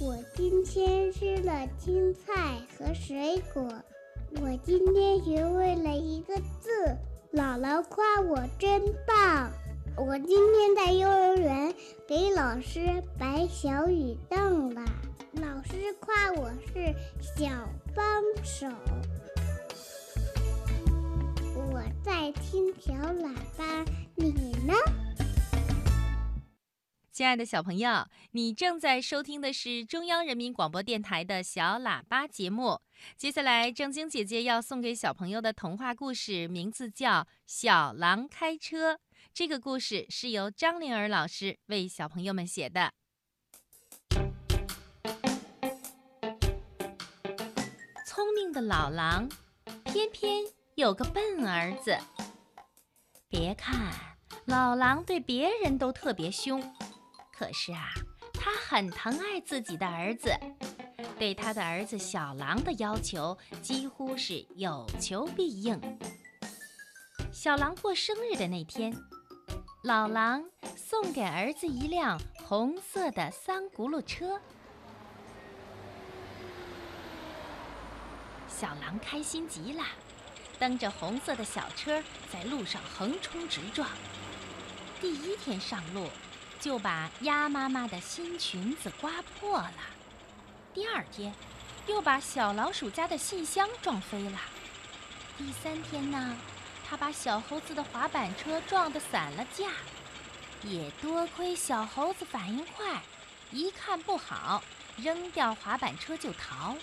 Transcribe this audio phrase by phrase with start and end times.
[0.00, 3.68] 我今天吃了青菜和水果。
[4.40, 6.70] 我今天学会了一个字，
[7.32, 9.50] 姥姥夸我真棒。
[9.96, 11.74] 我今天在幼儿园
[12.06, 14.84] 给老师摆小雨凳了，
[15.32, 17.48] 老师夸我是小
[17.92, 18.68] 帮手。
[21.56, 23.84] 我在听小喇叭，
[24.14, 24.74] 你呢？
[27.18, 32.80] 亲爱的小朋友，你正在收听的是中央人民广播电台的小喇叭节目。
[33.16, 38.94] 接下来，正晶姐姐要送给小朋友的童话故事名字叫《小狼开车》。
[39.34, 42.92] 这个故事是由张灵儿老师为小朋友们写的。
[48.06, 49.28] 聪明的老狼，
[49.82, 50.44] 偏偏
[50.76, 51.98] 有个笨儿子。
[53.28, 53.92] 别看
[54.44, 56.62] 老狼对别人都特别凶。
[57.38, 57.92] 可是啊，
[58.34, 60.32] 他很疼爱自己的儿子，
[61.20, 65.80] 对他的儿子小狼的要求几乎是有求必应。
[67.30, 68.92] 小狼过生日的那天，
[69.84, 70.44] 老狼
[70.76, 74.40] 送给儿子一辆红色的三轱辘车，
[78.48, 79.84] 小狼开心极了，
[80.58, 83.88] 蹬着红色的小车在路上横冲直撞。
[85.00, 86.08] 第一天上路。
[86.60, 89.72] 就把鸭妈妈的新裙子刮破了。
[90.74, 91.32] 第二天，
[91.86, 94.38] 又把小老鼠家的信箱撞飞了。
[95.36, 96.36] 第三天呢，
[96.88, 99.70] 他把小猴子的滑板车撞得散了架。
[100.64, 103.00] 也多亏小猴子反应快，
[103.52, 104.60] 一看不好，
[104.96, 106.76] 扔掉滑板车就逃。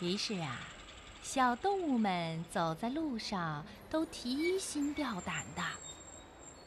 [0.00, 0.58] 于是啊，
[1.22, 5.62] 小动物们走在路上都提心吊胆的。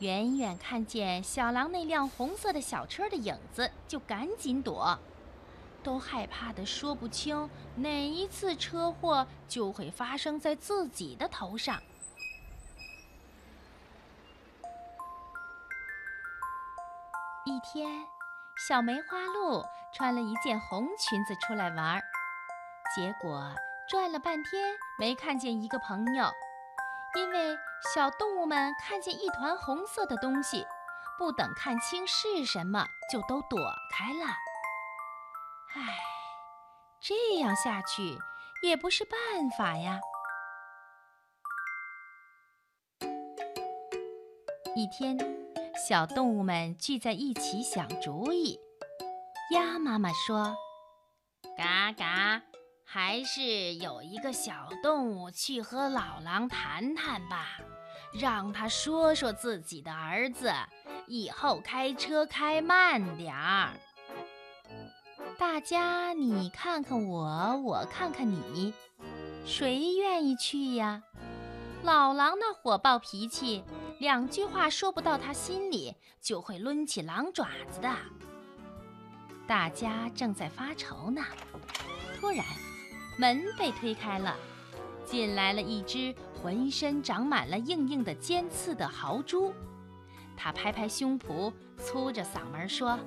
[0.02, 4.98] 远远看见小狼那辆红色的小车的影子，就赶紧躲，
[5.84, 11.80] 都害怕的说不清哪一次车祸就会发生在自己的头上。
[17.46, 18.04] 一天，
[18.68, 19.64] 小梅花鹿
[19.94, 22.02] 穿了一件红裙子出来玩，
[22.96, 23.54] 结果
[23.88, 26.32] 转了半天没看见一个朋友。
[27.16, 27.58] 因为
[27.94, 30.66] 小动物们看见一团红色的东西，
[31.18, 33.60] 不等看清是什么，就都躲
[33.92, 34.26] 开了。
[35.74, 35.98] 唉，
[37.02, 38.18] 这样下去
[38.64, 40.00] 也不是办法呀。
[44.74, 45.18] 一天，
[45.88, 48.58] 小动物们聚在一起想主意。
[49.54, 50.56] 鸭妈妈说
[51.58, 52.42] ：“嘎嘎。”
[52.94, 57.58] 还是有一个小动物去和老狼谈谈吧，
[58.12, 60.52] 让他说说自己的儿子
[61.08, 63.70] 以后开车开慢点儿。
[65.38, 68.74] 大家你看看我，我看看你，
[69.46, 71.02] 谁愿意去呀？
[71.84, 73.64] 老狼那火爆脾气，
[74.00, 77.90] 两句话说不到他心里，就会抡起狼爪子的。
[79.48, 81.24] 大家正在发愁呢，
[82.20, 82.46] 突然。
[83.22, 84.36] 门被推开了，
[85.06, 89.54] 进来了一只浑身长满了硬硬的尖刺的豪猪。
[90.36, 92.98] 他拍拍胸脯，粗着嗓门说：“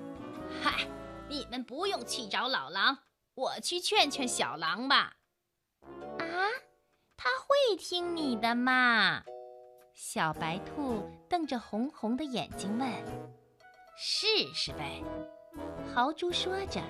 [0.63, 0.87] 嗨，
[1.29, 2.97] 你们不用去找老狼，
[3.35, 5.17] 我去劝劝小狼吧。”
[6.21, 6.25] 啊，
[7.17, 9.25] 他会听你的吗？
[9.95, 12.89] 小白兔瞪着红红的眼睛问
[13.99, 15.03] ：“试试呗。”
[15.93, 16.81] 豪猪说着，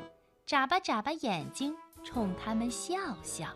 [0.47, 1.75] 眨巴眨巴眼睛。
[2.07, 3.49] 冲他们笑笑。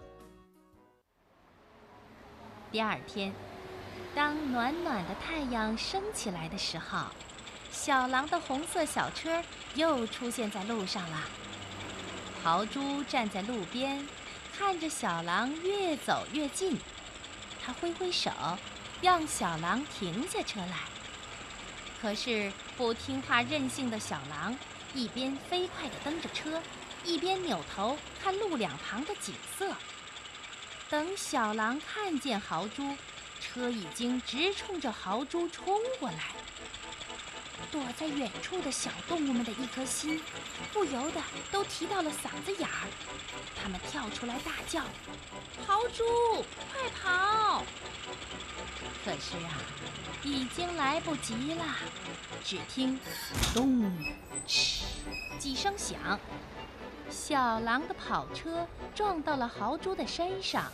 [2.72, 3.31] 第二天，
[4.15, 7.09] 当暖暖的太阳升起来的时候，
[7.71, 9.44] 小狼的红色小车
[9.75, 11.19] 又出现在路上了。
[12.43, 14.09] 豪猪站在路边，
[14.56, 16.78] 看着小狼越走越近，
[17.62, 18.31] 他挥挥手，
[19.03, 20.78] 让小狼停下车来。
[22.00, 24.57] 可是不听话任性的小狼，
[24.98, 26.60] 一边飞快地蹬着车。
[27.04, 29.72] 一边扭头看路两旁的景色，
[30.91, 32.97] 等小狼看见豪猪，
[33.41, 36.34] 车已经直冲着豪猪冲过来。
[37.70, 40.20] 躲在远处的小动物们的一颗心，
[40.72, 41.20] 不由得
[41.50, 42.88] 都提到了嗓子眼儿。
[43.60, 44.82] 他们跳出来大叫
[45.66, 46.04] ：“豪猪，
[46.72, 47.62] 快跑！”
[49.04, 49.60] 可是啊，
[50.22, 51.65] 已经来不及了。
[52.44, 52.98] 只听
[53.54, 53.91] “咚
[54.48, 54.82] ”“哧”
[55.38, 56.18] 几声响。
[57.10, 60.71] 小狼的跑车撞到了豪猪的身上，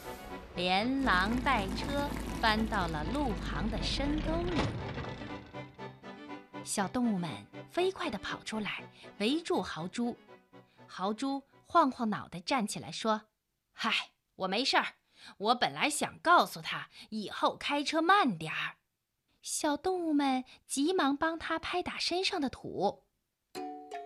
[0.56, 2.08] 连狼带车
[2.40, 4.60] 翻到了路旁的深沟里。
[6.64, 7.30] 小动物们
[7.70, 8.82] 飞快地跑出来，
[9.18, 10.16] 围住豪猪。
[10.86, 13.22] 豪猪晃晃脑袋站起来说
[13.72, 14.94] ：“嗨，我没事儿。
[15.38, 18.76] 我本来想告诉他以后开车慢点儿。”
[19.42, 23.04] 小动物们急忙帮他拍打身上的土。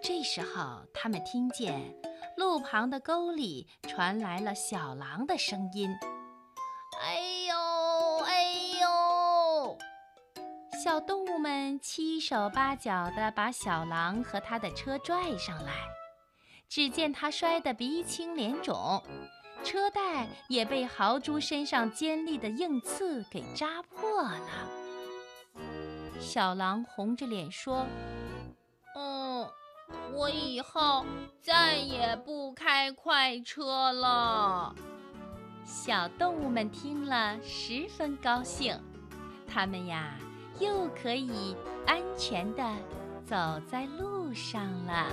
[0.02, 1.94] 这时候，他们听见
[2.37, 5.90] 路旁的沟里传来了小狼的声音
[10.81, 15.73] ：“小动物们七手八脚地把小狼和他的车拽上来。
[16.69, 19.03] 只见他摔得鼻青脸肿，
[19.65, 24.39] 车带也被豪猪身上尖利的硬刺给扎破了。
[26.21, 27.85] 小狼红着脸说
[28.95, 29.49] ：“嗯，
[30.13, 31.05] 我以后
[31.41, 34.73] 再也不开快车了。”
[35.67, 38.81] 小动物们听了十分高兴，
[39.49, 40.15] 它们呀
[40.60, 41.56] 又可以
[41.87, 42.62] 安全的
[43.25, 43.37] 走
[43.70, 45.06] 在路上了。